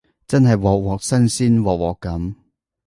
[0.25, 2.35] 真係鑊鑊新鮮鑊鑊甘